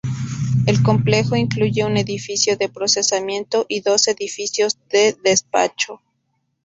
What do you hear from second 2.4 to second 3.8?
de procesamiento